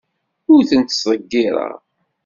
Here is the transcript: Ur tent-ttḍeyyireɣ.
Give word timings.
Ur 0.53 0.61
tent-ttḍeyyireɣ. 0.69 1.77